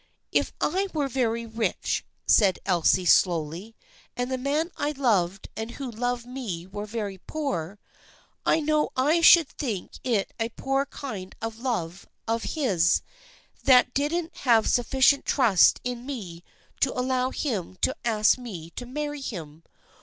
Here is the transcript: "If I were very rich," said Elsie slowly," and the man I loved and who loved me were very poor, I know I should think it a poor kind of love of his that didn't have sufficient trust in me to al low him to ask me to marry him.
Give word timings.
"If 0.31 0.51
I 0.59 0.87
were 0.95 1.07
very 1.07 1.45
rich," 1.45 2.03
said 2.25 2.57
Elsie 2.65 3.05
slowly," 3.05 3.75
and 4.17 4.31
the 4.31 4.37
man 4.39 4.71
I 4.75 4.93
loved 4.93 5.47
and 5.55 5.69
who 5.73 5.91
loved 5.91 6.25
me 6.25 6.65
were 6.65 6.87
very 6.87 7.19
poor, 7.19 7.77
I 8.43 8.61
know 8.61 8.89
I 8.95 9.21
should 9.21 9.47
think 9.47 9.99
it 10.03 10.33
a 10.39 10.49
poor 10.49 10.87
kind 10.87 11.35
of 11.39 11.59
love 11.59 12.07
of 12.27 12.41
his 12.57 13.03
that 13.65 13.93
didn't 13.93 14.37
have 14.37 14.67
sufficient 14.67 15.23
trust 15.23 15.79
in 15.83 16.03
me 16.03 16.43
to 16.79 16.95
al 16.95 17.03
low 17.03 17.29
him 17.29 17.75
to 17.81 17.95
ask 18.03 18.39
me 18.39 18.71
to 18.71 18.87
marry 18.87 19.21
him. 19.21 19.61